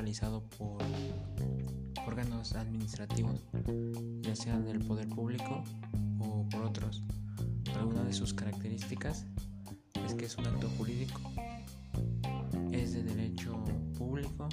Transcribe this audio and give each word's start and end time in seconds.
realizado 0.00 0.42
por 0.56 0.78
órganos 2.06 2.54
administrativos, 2.54 3.38
ya 4.22 4.34
sean 4.34 4.64
del 4.64 4.78
poder 4.78 5.06
público 5.10 5.62
o 6.18 6.48
por 6.48 6.62
otros. 6.62 7.02
Alguna 7.78 8.04
de 8.04 8.14
sus 8.14 8.32
características 8.32 9.26
es 10.06 10.14
que 10.14 10.24
es 10.24 10.38
un 10.38 10.46
acto 10.46 10.70
jurídico, 10.78 11.20
es 12.72 12.94
de 12.94 13.02
derecho 13.02 13.62
público, 13.98 14.48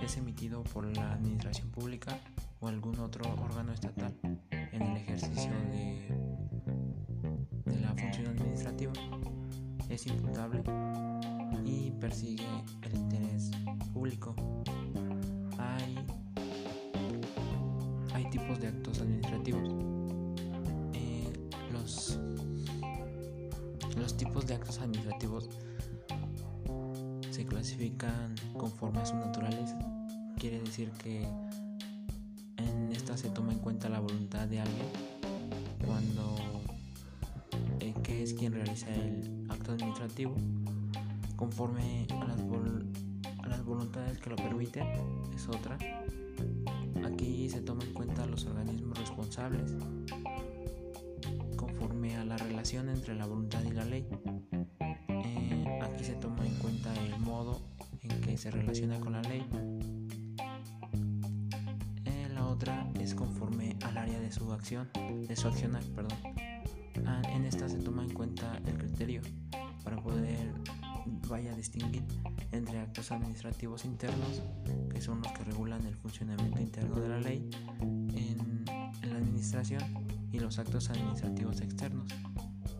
es 0.00 0.16
emitido 0.16 0.62
por 0.62 0.86
la 0.96 1.14
administración 1.14 1.70
pública 1.70 2.16
o 2.60 2.68
algún 2.68 2.96
otro 3.00 3.28
órgano 3.42 3.72
estatal 3.72 4.14
en 4.52 4.80
el 4.80 4.96
ejercicio 4.96 5.50
de, 5.72 6.08
de 7.64 7.80
la 7.80 7.92
función 7.96 8.28
administrativa, 8.28 8.92
es 9.88 10.06
imputable 10.06 10.62
y 11.64 11.90
persigue 12.00 12.46
el 12.82 12.94
interés 12.94 13.50
Hay, 15.58 15.96
hay 18.12 18.30
tipos 18.30 18.60
de 18.60 18.68
actos 18.68 19.00
administrativos. 19.00 19.70
Eh, 20.92 21.32
los, 21.72 22.18
los 23.96 24.14
tipos 24.18 24.46
de 24.46 24.56
actos 24.56 24.78
administrativos 24.80 25.48
se 27.30 27.46
clasifican 27.46 28.34
conforme 28.58 29.00
a 29.00 29.06
su 29.06 29.14
naturaleza. 29.14 29.78
Quiere 30.36 30.60
decir 30.60 30.90
que 31.02 31.26
en 32.58 32.92
esta 32.92 33.16
se 33.16 33.30
toma 33.30 33.52
en 33.52 33.58
cuenta 33.60 33.88
la 33.88 34.00
voluntad 34.00 34.46
de 34.48 34.60
alguien 34.60 34.86
cuando 35.82 36.36
eh, 37.80 37.94
que 38.02 38.22
es 38.22 38.34
quien 38.34 38.52
realiza 38.52 38.94
el 38.94 39.46
acto 39.48 39.72
administrativo 39.72 40.34
conforme 41.36 42.06
a 42.10 42.24
las, 42.26 42.36
a 43.44 43.48
las 43.48 43.64
voluntades 43.64 44.18
que 44.18 44.30
lo 44.30 44.36
permiten, 44.36 44.86
es 45.34 45.48
otra. 45.48 45.78
Aquí 47.04 47.48
se 47.50 47.60
toma 47.60 47.84
en 47.84 47.92
cuenta 47.92 48.26
los 48.26 48.46
organismos 48.46 48.98
responsables 48.98 49.74
conforme 51.56 52.16
a 52.16 52.24
la 52.24 52.38
relación 52.38 52.88
entre 52.88 53.14
la 53.14 53.26
voluntad 53.26 53.62
y 53.62 53.70
la 53.70 53.84
ley. 53.84 54.06
Eh, 55.08 55.78
aquí 55.82 56.04
se 56.04 56.14
toma 56.14 56.46
en 56.46 56.54
cuenta 56.54 56.92
el 57.04 57.18
modo 57.20 57.60
en 58.02 58.20
que 58.22 58.38
se 58.38 58.50
relaciona 58.50 58.98
con 58.98 59.12
la 59.12 59.22
ley. 59.22 59.44
Eh, 62.06 62.28
la 62.32 62.46
otra 62.46 62.90
es 62.98 63.14
conforme 63.14 63.76
al 63.82 63.98
área 63.98 64.18
de 64.20 64.32
su 64.32 64.50
acción, 64.52 64.88
de 65.28 65.36
su 65.36 65.48
accionar, 65.48 65.84
perdón. 65.94 66.18
Ah, 67.06 67.20
en 67.34 67.44
esta 67.44 67.68
se 67.68 67.78
toma 67.78 68.04
en 68.04 68.14
cuenta 68.14 68.58
el 68.64 68.78
criterio 68.78 69.20
para 69.84 70.02
poder 70.02 70.54
vaya 71.28 71.52
a 71.52 71.56
distinguir 71.56 72.04
entre 72.52 72.78
actos 72.80 73.10
administrativos 73.12 73.84
internos, 73.84 74.42
que 74.90 75.00
son 75.00 75.22
los 75.22 75.32
que 75.32 75.44
regulan 75.44 75.84
el 75.86 75.96
funcionamiento 75.96 76.60
interno 76.60 77.00
de 77.00 77.08
la 77.08 77.20
ley 77.20 77.50
en, 77.80 78.64
la 79.02 79.16
administración, 79.16 79.82
y 80.32 80.40
los 80.40 80.58
actos 80.58 80.90
administrativos 80.90 81.60
externos, 81.60 82.08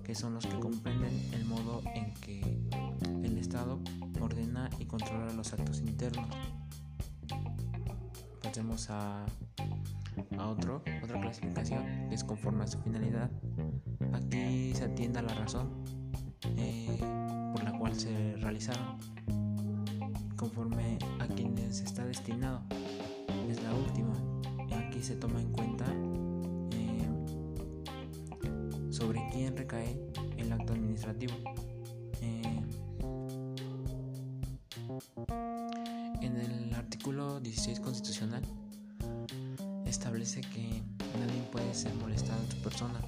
que 0.03 0.14
son 0.14 0.34
los 0.34 0.47
que 0.47 0.58
comprenden 0.58 1.33
el 1.33 1.44
modo 1.44 1.83
en 1.94 2.12
que 2.14 2.58
el 3.22 3.39
Estado 3.39 3.78
ordena 4.20 4.70
y 4.78 4.86
controla 4.86 5.33
los 5.33 5.53
actos 5.53 5.81
internos. 5.81 6.27
Pasemos 8.42 8.91
a, 8.91 9.25
a 10.38 10.47
otro, 10.48 10.83
otra 11.03 11.20
clasificación 11.20 12.09
que 12.09 12.14
es 12.14 12.25
conforme 12.25 12.65
a 12.65 12.66
su 12.66 12.78
finalidad. 12.78 13.31
Aquí 14.12 14.72
se 14.75 14.84
atiende 14.84 15.20
a 15.20 15.22
la 15.22 15.34
razón. 15.34 15.70
Eh, 16.56 17.24
se 17.94 18.37
realizaron 18.37 18.99
conforme 20.37 20.99
a 21.21 21.27
quienes 21.28 21.81
está 21.81 22.05
destinado. 22.05 22.62
Es 23.49 23.62
la 23.62 23.72
última. 23.75 24.15
Aquí 24.77 25.03
se 25.03 25.16
toma 25.16 25.41
en 25.41 25.53
cuenta 25.53 25.87
eh, 26.72 27.09
sobre 28.91 29.21
quién 29.32 29.56
recae 29.56 30.00
el 30.37 30.53
acto 30.53 30.72
administrativo. 30.72 31.34
Eh, 32.21 32.62
en 36.21 36.37
el 36.37 36.75
artículo 36.75 37.41
16 37.41 37.81
constitucional 37.81 38.43
establece 39.87 40.41
que 40.41 40.82
nadie 41.19 41.43
puede 41.53 41.72
ser 41.75 41.94
molestado 41.94 42.43
en 42.43 42.50
su 42.50 42.56
persona 42.62 43.00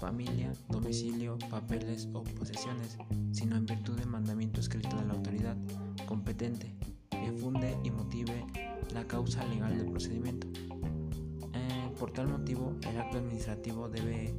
familia, 0.00 0.52
domicilio, 0.68 1.38
papeles 1.50 2.08
o 2.12 2.22
posesiones, 2.22 2.98
sino 3.32 3.56
en 3.56 3.66
virtud 3.66 3.98
de 3.98 4.06
mandamiento 4.06 4.60
escrito 4.60 4.96
de 4.96 5.06
la 5.06 5.14
autoridad 5.14 5.56
competente 6.06 6.74
que 7.10 7.32
funde 7.32 7.76
y 7.82 7.90
motive 7.90 8.44
la 8.92 9.06
causa 9.06 9.44
legal 9.46 9.76
del 9.76 9.90
procedimiento. 9.90 10.46
Eh, 11.52 11.90
por 11.98 12.12
tal 12.12 12.28
motivo, 12.28 12.74
el 12.88 13.00
acto 13.00 13.18
administrativo 13.18 13.88
debe, 13.88 14.34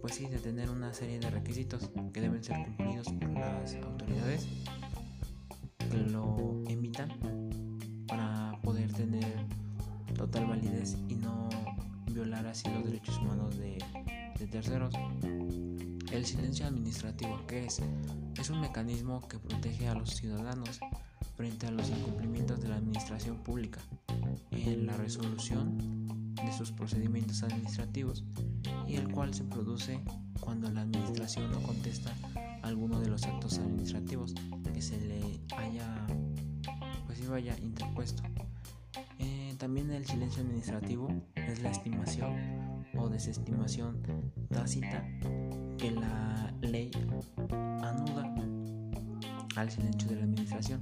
pues 0.00 0.14
sí, 0.14 0.26
de 0.26 0.38
tener 0.38 0.70
una 0.70 0.92
serie 0.92 1.18
de 1.18 1.30
requisitos 1.30 1.90
que 2.12 2.20
deben 2.20 2.42
ser 2.42 2.62
cumplidos 2.64 3.08
por 3.12 3.30
las 3.30 3.74
autoridades 3.76 4.46
que 5.78 5.96
lo 5.96 6.62
emitan 6.68 7.10
para 8.06 8.58
poder 8.62 8.92
tener 8.92 9.46
total 10.14 10.46
validez 10.46 10.96
y 11.08 11.14
no 11.14 11.48
violar 12.12 12.46
así 12.46 12.68
los 12.68 12.84
derechos 12.84 13.16
humanos 13.18 13.56
de 13.56 13.78
terceros. 14.46 14.94
El 16.12 16.26
silencio 16.26 16.66
administrativo, 16.66 17.46
que 17.46 17.66
es? 17.66 17.80
Es 18.38 18.50
un 18.50 18.60
mecanismo 18.60 19.26
que 19.28 19.38
protege 19.38 19.88
a 19.88 19.94
los 19.94 20.10
ciudadanos 20.10 20.80
frente 21.36 21.66
a 21.66 21.70
los 21.70 21.88
incumplimientos 21.88 22.60
de 22.60 22.68
la 22.68 22.76
administración 22.76 23.36
pública 23.38 23.80
en 24.50 24.86
la 24.86 24.96
resolución 24.96 26.34
de 26.34 26.52
sus 26.52 26.72
procedimientos 26.72 27.42
administrativos 27.42 28.24
y 28.86 28.96
el 28.96 29.10
cual 29.10 29.34
se 29.34 29.44
produce 29.44 30.00
cuando 30.40 30.70
la 30.70 30.82
administración 30.82 31.50
no 31.50 31.62
contesta 31.62 32.14
alguno 32.62 33.00
de 33.00 33.08
los 33.08 33.24
actos 33.24 33.58
administrativos 33.58 34.34
que 34.72 34.82
se 34.82 35.00
le 35.00 35.40
haya 35.56 36.06
pues 37.06 37.28
haya 37.30 37.56
interpuesto. 37.58 38.22
Eh, 39.18 39.54
también 39.58 39.90
el 39.90 40.06
silencio 40.06 40.42
administrativo 40.42 41.08
es 41.34 41.62
la 41.62 41.70
estimación 41.70 42.79
desestimación 43.08 44.02
tácita 44.48 45.04
que 45.78 45.90
la 45.90 46.52
ley 46.60 46.90
anuda 47.82 48.34
al 49.56 49.70
silencio 49.70 50.08
de 50.08 50.16
la 50.16 50.22
administración 50.22 50.80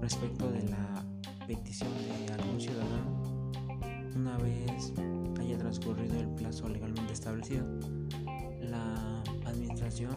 respecto 0.00 0.50
de 0.50 0.62
la 0.68 1.04
petición 1.46 1.90
de 2.26 2.32
algún 2.32 2.60
ciudadano 2.60 3.50
una 4.16 4.36
vez 4.38 4.92
haya 5.38 5.58
transcurrido 5.58 6.20
el 6.20 6.28
plazo 6.28 6.68
legalmente 6.68 7.12
establecido. 7.12 7.66
La 8.60 9.22
administración 9.46 10.16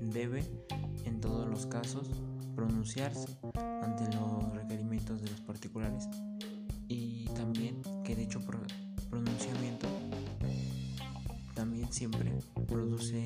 debe 0.00 0.44
en 1.04 1.20
todos 1.20 1.48
los 1.48 1.66
casos 1.66 2.10
pronunciarse 2.54 3.38
ante 3.82 4.04
los 4.16 4.54
requerimientos 4.54 5.20
de 5.22 5.30
los 5.30 5.40
particulares 5.42 6.08
y 6.88 7.26
también 7.34 7.82
que 8.04 8.16
dicho 8.16 8.40
pronunciamiento 9.10 9.86
también 11.56 11.90
siempre 11.90 12.38
produce 12.68 13.24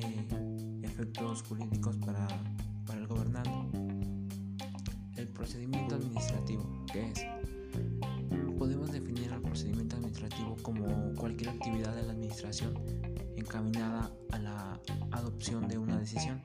efectos 0.81 1.43
jurídicos 1.43 1.97
para, 1.97 2.25
el 2.93 3.05
gobernante. 3.05 3.51
El 5.17 5.27
procedimiento 5.27 5.95
administrativo, 5.95 6.85
¿qué 6.91 7.11
es? 7.11 7.25
Podemos 8.57 8.91
definir 8.91 9.33
el 9.33 9.41
procedimiento 9.41 9.97
administrativo 9.97 10.55
como 10.61 11.13
cualquier 11.15 11.49
actividad 11.49 11.93
de 11.93 12.03
la 12.03 12.13
administración 12.13 12.73
encaminada 13.35 14.09
a 14.31 14.39
la 14.39 14.79
adopción 15.11 15.67
de 15.67 15.77
una 15.77 15.97
decisión, 15.97 16.41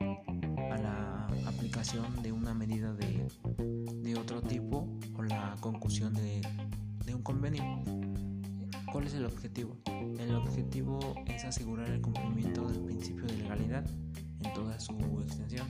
a 0.69 0.77
la 0.77 1.27
aplicación 1.47 2.21
de 2.21 2.33
una 2.33 2.53
medida 2.53 2.93
de, 2.93 3.27
otro 4.19 4.41
tipo 4.41 4.89
o 5.15 5.23
la 5.23 5.55
conclusión 5.61 6.13
de, 6.13 6.41
de 7.05 7.15
un 7.15 7.21
convenio. 7.21 8.06
¿Cuál 8.91 9.05
es 9.05 9.13
el 9.15 9.25
objetivo? 9.25 9.75
El 9.85 10.33
objetivo 10.35 10.99
es 11.25 11.43
asegurar 11.43 11.89
el 11.89 12.01
cumplimiento 12.01 12.67
del 12.67 12.79
principio 12.81 13.25
de 13.25 13.37
legalidad 13.37 13.85
en 14.41 14.53
toda 14.53 14.79
su 14.79 14.93
extensión. 15.21 15.67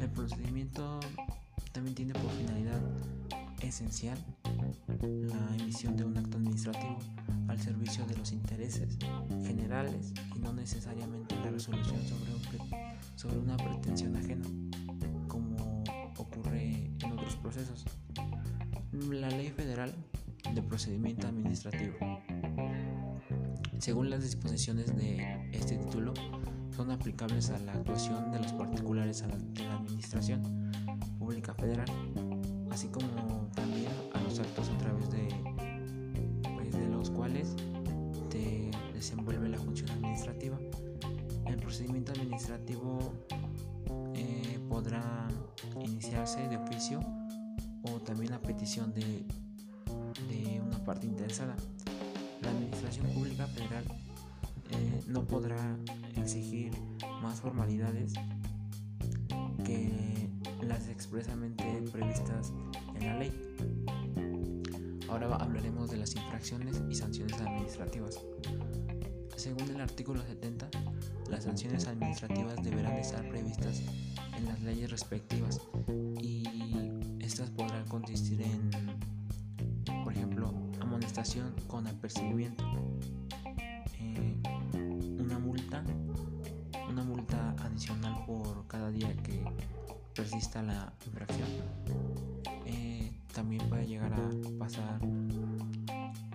El 0.00 0.10
procedimiento 0.10 0.98
también 1.72 1.94
tiene 1.94 2.12
por 2.14 2.30
finalidad 2.32 2.80
esencial 3.60 4.18
la 5.00 5.56
emisión 5.56 5.96
de 5.96 6.04
un 6.04 6.18
acto 6.18 6.38
administrativo 6.38 6.98
al 7.48 7.60
servicio 7.60 8.04
de 8.06 8.16
los 8.16 8.32
intereses 8.32 8.98
generales 9.44 10.12
y 10.34 10.40
no 10.40 10.52
necesariamente 10.52 11.36
la 11.36 11.50
resolución 11.50 12.00
sobre, 12.02 12.32
sobre 13.14 13.38
una 13.38 13.56
pretensión 13.56 14.16
ajena, 14.16 14.44
como 15.28 15.84
ocurre 16.16 16.90
en 17.00 17.12
otros 17.12 17.36
procesos. 17.36 17.84
La 18.92 19.28
ley 19.30 19.50
federal 19.50 19.92
de 19.92 20.21
procedimiento 20.72 21.26
administrativo. 21.26 21.98
Según 23.78 24.08
las 24.08 24.22
disposiciones 24.22 24.96
de 24.96 25.50
este 25.52 25.76
título, 25.76 26.14
son 26.74 26.90
aplicables 26.90 27.50
a 27.50 27.58
la 27.58 27.74
actuación 27.74 28.32
de 28.32 28.38
los 28.38 28.54
particulares 28.54 29.22
a 29.22 29.26
la, 29.26 29.36
de 29.36 29.64
la 29.64 29.74
Administración 29.74 30.72
Pública 31.18 31.52
Federal, 31.52 31.90
así 32.70 32.88
como 32.88 33.06
también 33.54 33.92
a 34.14 34.22
los 34.22 34.38
actos 34.38 34.70
a 34.70 34.78
través 34.78 35.10
de, 35.10 35.28
pues, 36.54 36.74
los 36.90 37.10
cuales 37.10 37.54
se 38.30 38.70
desenvuelve 38.94 39.50
la 39.50 39.58
función 39.58 39.90
administrativa. 39.90 40.58
El 41.44 41.56
procedimiento 41.58 42.12
administrativo 42.12 43.12
eh, 44.14 44.58
podrá 44.70 45.28
iniciarse 45.82 46.48
de 46.48 46.56
oficio 46.56 47.00
o 47.82 48.00
también 48.00 48.32
a 48.32 48.40
petición 48.40 48.94
de 48.94 49.26
parte 50.84 51.06
interesada. 51.06 51.56
La 52.42 52.50
Administración 52.50 53.06
Pública 53.08 53.46
Federal 53.46 53.84
eh, 54.70 55.02
no 55.06 55.24
podrá 55.24 55.76
exigir 56.16 56.72
más 57.22 57.40
formalidades 57.40 58.14
que 59.64 60.28
las 60.62 60.88
expresamente 60.88 61.64
previstas 61.92 62.52
en 62.94 63.06
la 63.06 63.18
ley. 63.18 63.32
Ahora 65.08 65.34
hablaremos 65.36 65.90
de 65.90 65.98
las 65.98 66.14
infracciones 66.16 66.80
y 66.88 66.94
sanciones 66.94 67.40
administrativas. 67.40 68.18
Según 69.36 69.68
el 69.70 69.80
artículo 69.80 70.22
70, 70.22 70.70
las 71.28 71.44
sanciones 71.44 71.86
administrativas 71.86 72.62
deberán 72.62 72.94
estar 72.94 73.28
previstas 73.28 73.82
en 74.36 74.46
las 74.46 74.60
leyes 74.62 74.90
respectivas 74.90 75.60
y 76.20 76.44
estas 77.20 77.50
podrán 77.50 77.86
consistir 77.88 78.42
en, 78.42 78.70
amonestación 81.02 81.52
con 81.66 81.84
apercibimiento, 81.88 82.64
eh, 83.98 84.36
una 85.18 85.36
multa, 85.36 85.82
una 86.88 87.02
multa 87.02 87.56
adicional 87.64 88.24
por 88.24 88.68
cada 88.68 88.88
día 88.92 89.12
que 89.24 89.42
persista 90.14 90.62
la 90.62 90.92
infracción. 91.04 91.48
Eh, 92.66 93.10
también 93.34 93.68
puede 93.68 93.84
llegar 93.88 94.12
a 94.12 94.30
pasar 94.60 95.00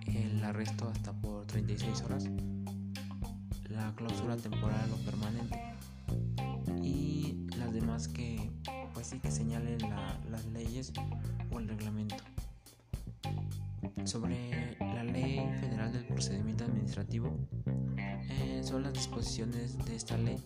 el 0.06 0.44
arresto 0.44 0.90
hasta 0.90 1.14
por 1.14 1.46
36 1.46 2.02
horas, 2.02 2.26
la 3.70 3.96
clausura 3.96 4.36
temporal 4.36 4.90
o 4.92 4.98
permanente 5.10 5.62
y 6.84 7.48
las 7.58 7.72
demás 7.72 8.10
que 8.10 8.52
pues 8.94 9.08
sí 9.08 9.20
que 9.20 9.32
señalen 9.32 9.78
las 10.30 10.46
leyes 10.48 10.92
o 11.52 11.60
el 11.60 11.70
reglamento. 11.70 12.37
Sobre 14.06 14.78
la 14.80 15.04
Ley 15.04 15.40
Federal 15.60 15.92
del 15.92 16.06
Procedimiento 16.06 16.64
Administrativo, 16.64 17.38
eh, 17.98 18.62
son 18.64 18.84
las 18.84 18.94
disposiciones 18.94 19.78
de 19.86 19.96
esta 19.96 20.18
ley, 20.18 20.38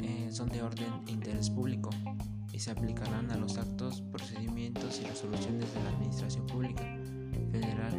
eh, 0.00 0.28
son 0.30 0.48
de 0.48 0.62
orden 0.62 0.92
e 1.08 1.12
interés 1.12 1.50
público 1.50 1.90
y 2.52 2.58
se 2.58 2.70
aplicarán 2.70 3.30
a 3.30 3.36
los 3.36 3.58
actos, 3.58 4.02
procedimientos 4.12 5.00
y 5.00 5.06
resoluciones 5.06 5.72
de 5.74 5.82
la 5.82 5.90
Administración 5.90 6.46
Pública 6.46 6.84
Federal 7.50 7.92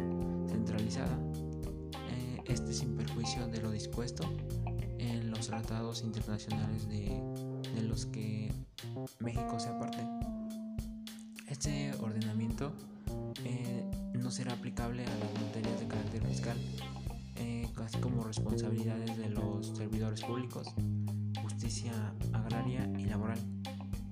centralizada, 0.48 1.18
eh, 2.10 2.42
este 2.46 2.72
sin 2.72 2.96
perjuicio 2.96 3.46
de 3.48 3.60
lo 3.60 3.70
dispuesto 3.70 4.24
en 4.98 5.30
los 5.30 5.46
tratados 5.46 6.02
internacionales 6.02 6.88
de, 6.88 7.20
de 7.74 7.82
los 7.82 8.06
que 8.06 8.52
México 9.20 9.58
sea 9.58 9.78
parte. 9.78 9.98
Este 11.48 11.92
ordenamiento 12.00 12.72
no 14.28 14.32
será 14.32 14.52
aplicable 14.52 15.02
a 15.06 15.08
las 15.08 15.42
materias 15.42 15.80
de 15.80 15.88
carácter 15.88 16.22
fiscal, 16.26 16.56
eh, 17.36 17.66
así 17.82 17.96
como 17.96 18.22
responsabilidades 18.22 19.16
de 19.16 19.30
los 19.30 19.68
servidores 19.68 20.20
públicos, 20.20 20.68
justicia 21.40 21.92
agraria 22.34 22.86
y 22.98 23.06
laboral, 23.06 23.38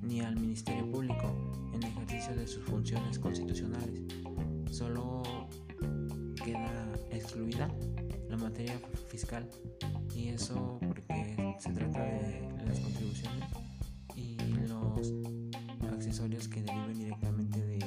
ni 0.00 0.22
al 0.22 0.36
Ministerio 0.36 0.90
Público 0.90 1.70
en 1.74 1.82
ejercicio 1.82 2.34
de 2.34 2.46
sus 2.46 2.64
funciones 2.64 3.18
constitucionales. 3.18 4.00
Solo 4.70 5.22
queda 6.42 6.94
excluida 7.10 7.69
la 8.30 8.38
materia 8.38 8.80
fiscal 9.08 9.46
y 10.14 10.28
eso 10.28 10.78
porque 10.80 11.56
se 11.58 11.72
trata 11.72 12.02
de 12.02 12.64
las 12.66 12.80
contribuciones 12.80 13.44
y 14.14 14.38
los 14.66 15.12
accesorios 15.92 16.48
que 16.48 16.62
deriven 16.62 16.94
directamente 16.94 17.60
de 17.60 17.78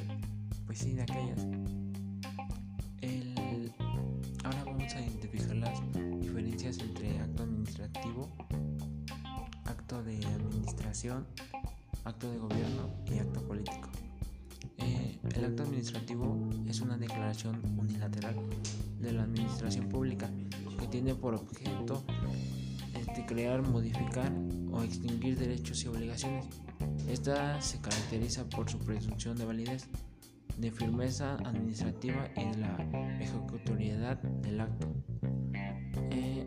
pues 0.67 0.77
sí 0.77 0.93
de 0.93 1.01
aquellas 1.01 1.47
acto 12.03 12.29
de 12.29 12.37
gobierno 12.37 12.89
y 13.05 13.19
acto 13.19 13.41
político 13.47 13.89
eh, 14.77 15.17
el 15.35 15.45
acto 15.45 15.63
administrativo 15.63 16.49
es 16.67 16.81
una 16.81 16.97
declaración 16.97 17.61
unilateral 17.77 18.35
de 18.99 19.13
la 19.13 19.23
administración 19.23 19.87
pública 19.87 20.29
que 20.77 20.87
tiene 20.87 21.15
por 21.15 21.35
objeto 21.35 22.03
este, 22.93 23.25
crear, 23.25 23.61
modificar 23.61 24.31
o 24.71 24.83
extinguir 24.83 25.37
derechos 25.37 25.83
y 25.83 25.87
obligaciones. 25.87 26.45
Esta 27.07 27.61
se 27.61 27.79
caracteriza 27.79 28.43
por 28.49 28.69
su 28.69 28.79
presunción 28.79 29.37
de 29.37 29.45
validez, 29.45 29.87
de 30.57 30.71
firmeza 30.71 31.35
administrativa 31.45 32.29
y 32.35 32.45
de 32.45 32.57
la 32.57 33.19
ejecutoriedad 33.19 34.17
del 34.17 34.61
acto. 34.61 34.87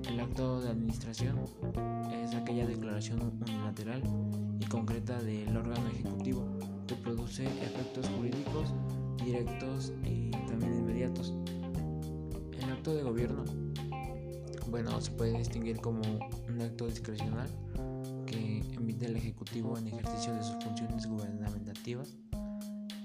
El 0.08 0.20
acto 0.20 0.60
de 0.60 0.70
administración 0.70 1.40
es 2.12 2.34
aquella 2.34 2.66
declaración 2.66 3.20
unilateral 3.40 4.02
y 4.60 4.64
concreta 4.66 5.20
del 5.20 5.56
órgano 5.56 5.88
ejecutivo 5.88 6.46
que 6.86 6.94
produce 6.94 7.44
efectos 7.44 8.08
jurídicos 8.16 8.74
directos 9.24 9.92
y 10.04 10.30
también 10.30 10.78
inmediatos. 10.78 11.32
El 12.60 12.70
acto 12.70 12.94
de 12.94 13.02
gobierno 13.02 13.44
bueno, 14.72 14.98
se 15.02 15.10
puede 15.10 15.36
distinguir 15.36 15.82
como 15.82 16.00
un 16.48 16.60
acto 16.62 16.86
discrecional 16.86 17.46
que 18.26 18.64
emite 18.72 19.04
el 19.04 19.16
Ejecutivo 19.16 19.76
en 19.76 19.88
ejercicio 19.88 20.32
de 20.32 20.42
sus 20.42 20.64
funciones 20.64 21.06
gubernamentativas 21.06 22.16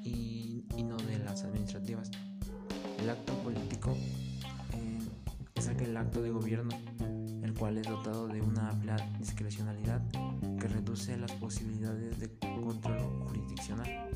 y, 0.06 0.64
no 0.86 0.96
de 0.96 1.20
las 1.20 1.44
administrativas. 1.44 2.10
El 3.02 3.10
acto 3.10 3.34
político 3.44 3.98
es 5.68 5.74
aquel 5.74 5.98
acto 5.98 6.22
de 6.22 6.30
gobierno 6.30 6.70
el 7.44 7.54
cual 7.54 7.78
es 7.78 7.88
dotado 7.88 8.28
de 8.28 8.42
una 8.42 8.70
amplia 8.70 8.96
discrecionalidad 9.20 10.02
que 10.60 10.68
reduce 10.68 11.18
las 11.18 11.32
posibilidades 11.34 12.20
de 12.20 12.30
control 12.40 13.00
jurisdiccional. 13.26 14.10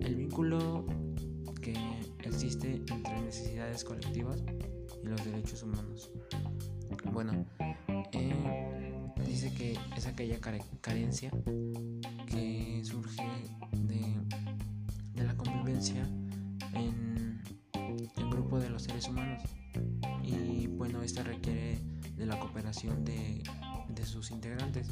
El 0.00 0.16
vínculo 0.16 0.84
que 1.60 1.74
existe 2.24 2.74
entre 2.74 3.20
necesidades 3.20 3.84
colectivas 3.84 4.42
y 5.02 5.06
los 5.06 5.24
derechos 5.24 5.62
humanos. 5.62 6.10
Bueno, 7.12 7.46
eh, 8.12 9.12
dice 9.24 9.52
que 9.54 9.78
es 9.96 10.06
aquella 10.06 10.40
carencia 10.80 11.30
que 12.26 12.80
surge 12.84 13.22
de, 13.72 14.16
de 15.14 15.24
la 15.24 15.36
convivencia 15.36 16.02
en 16.74 17.40
el 17.74 18.30
grupo 18.30 18.58
de 18.58 18.70
los 18.70 18.82
seres 18.82 19.08
humanos 19.08 19.42
esta 21.12 21.24
requiere 21.24 21.78
de 22.16 22.24
la 22.24 22.40
cooperación 22.40 23.04
de, 23.04 23.42
de 23.90 24.06
sus 24.06 24.30
integrantes. 24.30 24.88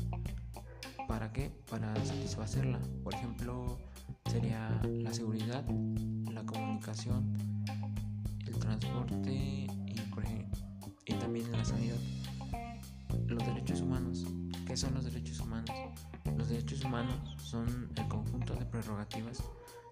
¿Para 1.08 1.32
qué? 1.32 1.50
Para 1.70 1.96
satisfacerla. 2.04 2.78
Por 3.02 3.14
ejemplo, 3.14 3.78
sería 4.30 4.82
la 4.84 5.14
seguridad, 5.14 5.64
la 6.30 6.44
comunicación, 6.44 7.38
el 8.46 8.58
transporte 8.58 9.66
y 11.06 11.14
también 11.14 11.46
en 11.46 11.52
la 11.52 11.64
sanidad. 11.64 11.96
Los 13.26 13.46
derechos 13.46 13.80
humanos. 13.80 14.26
¿Qué 14.66 14.76
son 14.76 14.92
los 14.92 15.04
derechos 15.04 15.40
humanos? 15.40 15.70
Los 16.36 16.50
derechos 16.50 16.84
humanos 16.84 17.14
son 17.42 17.90
el 17.96 18.08
conjunto 18.08 18.54
de 18.56 18.66
prerrogativas 18.66 19.42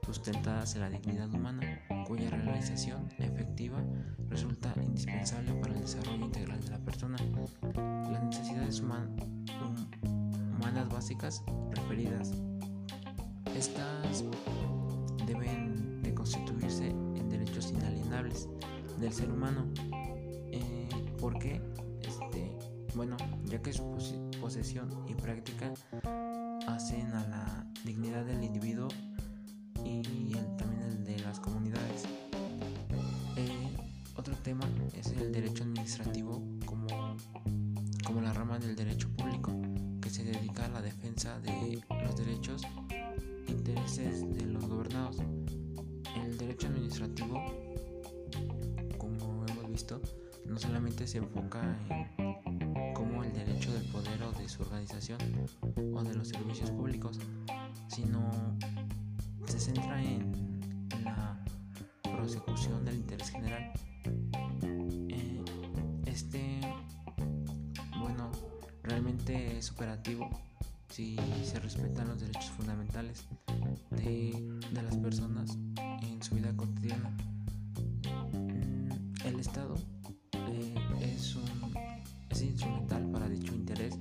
sustentadas 0.05 0.75
en 0.75 0.83
la 0.83 0.91
dignidad 0.91 1.33
humana, 1.33 1.81
cuya 2.09 2.31
realización 2.31 3.09
efectiva 3.19 3.79
resulta 4.29 4.75
indispensable 4.83 5.53
para 5.55 5.75
el 5.75 5.83
desarrollo 5.83 6.25
integral 6.25 6.61
de 6.61 6.71
la 6.71 6.79
persona. 6.79 7.19
Las 8.11 8.25
necesidades 8.25 8.81
humanas 8.81 9.09
básicas 10.91 11.45
referidas. 11.71 12.33
Estas 13.55 14.25
deben 15.27 16.03
de 16.03 16.15
constituirse 16.15 16.89
en 16.89 17.29
derechos 17.29 17.71
inalienables 17.71 18.49
del 18.99 19.13
ser 19.13 19.31
humano 19.31 19.67
¿Por 21.21 21.37
qué? 21.39 21.61
Este, 22.03 22.57
bueno, 22.95 23.17
ya 23.45 23.61
que 23.61 23.73
su 23.73 23.85
posesión 24.41 24.89
y 25.09 25.15
práctica 25.15 25.75
hacen 26.69 27.13
a 27.13 27.27
la 27.29 27.67
dignidad 27.85 28.25
del 28.25 28.45
individuo 28.45 28.89
y 29.85 30.33
el 30.37 30.57
administrativo 35.89 36.43
como, 36.67 37.17
como 38.05 38.21
la 38.21 38.35
rama 38.35 38.59
del 38.59 38.77
derecho 38.77 39.09
público 39.17 39.51
que 40.03 40.11
se 40.11 40.23
dedica 40.23 40.67
a 40.67 40.69
la 40.69 40.83
defensa 40.83 41.41
de 41.41 41.83
los 42.05 42.15
derechos 42.15 42.63
e 43.47 43.53
intereses 43.53 44.21
de 44.35 44.45
los 44.45 44.69
gobernados. 44.69 45.17
El 46.15 46.37
derecho 46.37 46.67
administrativo, 46.67 47.43
como 48.99 49.47
hemos 49.47 49.71
visto, 49.71 50.03
no 50.45 50.59
solamente 50.59 51.07
se 51.07 51.19
enfoca 51.19 51.79
en 51.89 53.25
el 53.25 53.33
derecho 53.33 53.71
derecho 53.71 53.73
del 53.73 53.85
poder 53.85 54.23
o 54.25 54.33
de 54.33 54.47
su 54.47 54.63
organización 54.63 55.19
o 55.95 56.03
de 56.03 56.15
los 56.15 56.29
servicios 56.29 56.71
públicos, 56.71 57.19
sino 57.89 58.31
se 59.47 59.59
centra 59.59 60.03
en 60.03 60.33
la 61.03 61.43
prosecución 62.03 62.85
del 62.85 62.97
interés 62.97 63.31
general. 63.31 63.73
Es 69.29 69.71
operativo 69.71 70.31
si 70.89 71.17
se 71.45 71.61
respetan 71.61 72.09
los 72.09 72.21
derechos 72.21 72.51
fundamentales 72.51 73.25
de, 73.91 74.61
de 74.73 74.83
las 74.83 74.97
personas 74.97 75.59
en 76.03 76.23
su 76.23 76.35
vida 76.35 76.55
cotidiana. 76.57 77.11
Mm, 78.33 79.27
el 79.27 79.41
Estado 79.41 79.75
eh, 80.33 80.75
es, 81.03 81.37
un, 81.37 81.75
es 82.31 82.43
instrumental 82.43 83.11
para 83.11 83.29
dicho 83.29 83.55
interés 83.55 83.99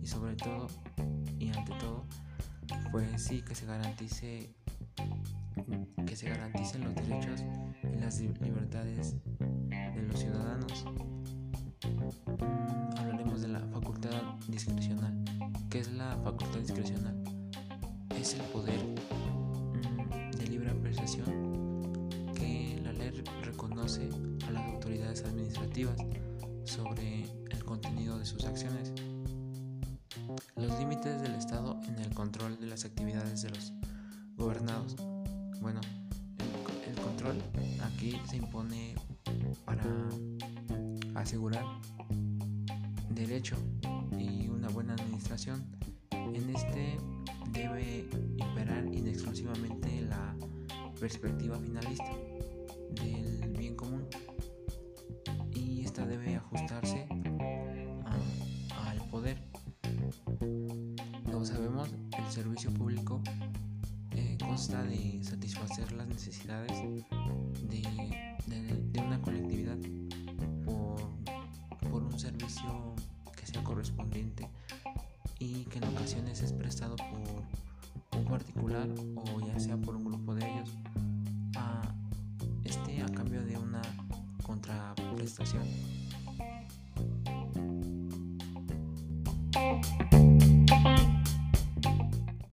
y 0.00 0.06
sobre 0.06 0.36
todo 0.36 0.68
y 1.38 1.48
ante 1.48 1.72
todo 1.80 2.04
pues 2.92 3.22
sí 3.22 3.42
que 3.42 3.54
se 3.54 3.66
garantice 3.66 4.54
que 6.06 6.16
se 6.16 6.28
garanticen 6.28 6.84
los 6.84 6.94
derechos 6.94 7.42
y 7.82 8.00
las 8.00 8.20
libertades 8.20 9.16
de 9.68 10.02
los 10.02 10.20
ciudadanos. 10.20 10.86
Hablaremos 13.38 13.42
de 13.42 13.48
la 13.48 13.60
facultad 13.72 14.22
discrecional. 14.48 15.14
¿Qué 15.70 15.80
es 15.80 15.92
la 15.92 16.16
facultad 16.24 16.58
discrecional? 16.58 17.14
Es 18.18 18.34
el 18.34 18.42
poder 18.42 18.80
mm, 18.80 20.30
de 20.36 20.46
libre 20.46 20.70
apreciación 20.70 22.08
que 22.34 22.80
la 22.82 22.92
ley 22.92 23.10
reconoce 23.44 24.08
a 24.46 24.50
las 24.50 24.64
autoridades 24.74 25.24
administrativas 25.24 25.96
sobre 26.64 27.24
el 27.50 27.64
contenido 27.64 28.18
de 28.18 28.24
sus 28.24 28.44
acciones. 28.44 28.92
Los 30.56 30.78
límites 30.78 31.20
del 31.22 31.34
Estado 31.34 31.78
en 31.86 31.98
el 31.98 32.12
control 32.14 32.58
de 32.58 32.66
las 32.66 32.84
actividades 32.84 33.42
de 33.42 33.50
los 33.50 33.72
gobernados. 34.36 34.96
Bueno, 35.60 35.80
el, 36.38 36.90
el 36.90 37.00
control 37.00 37.36
aquí 37.84 38.20
se 38.28 38.36
impone 38.36 38.94
para 39.64 39.84
asegurar 41.14 41.64
derecho 43.18 43.56
y 44.16 44.48
una 44.48 44.68
buena 44.68 44.94
administración. 44.94 45.66
En 46.12 46.54
este 46.54 46.98
debe 47.52 48.08
imperar 48.36 48.86
inexclusivamente 48.94 50.02
la 50.02 50.36
perspectiva 51.00 51.58
finalista 51.58 52.12
del 52.90 53.54
bien 53.58 53.74
común 53.74 54.06
y 55.52 55.80
esta 55.80 56.06
debe 56.06 56.36
ajustarse 56.36 57.08
al 58.76 58.98
poder. 59.10 59.42
Como 61.24 61.44
sabemos, 61.44 61.88
el 62.16 62.32
servicio 62.32 62.72
público 62.72 63.20
eh, 64.12 64.38
consta 64.40 64.84
de 64.84 65.24
satisfacer 65.24 65.90
las 65.92 66.06
necesidades 66.06 66.72
de, 67.68 67.82
de, 68.92 69.00
una 69.00 69.20
colectividad 69.20 69.76
por, 70.64 71.00
por 71.90 72.02
un 72.02 72.18
servicio 72.18 72.94
correspondiente 73.68 74.48
y 75.38 75.64
que 75.64 75.78
en 75.78 75.84
ocasiones 75.84 76.42
es 76.42 76.54
prestado 76.54 76.96
por 76.96 78.18
un 78.18 78.24
particular 78.24 78.88
o 79.14 79.46
ya 79.46 79.60
sea 79.60 79.76
por 79.76 79.94
un 79.94 80.06
grupo 80.06 80.34
de 80.34 80.50
ellos. 80.50 80.70
A 81.54 81.82
este 82.64 83.02
a 83.02 83.08
cambio 83.08 83.44
de 83.44 83.58
una 83.58 83.82
contraprestación 84.42 85.64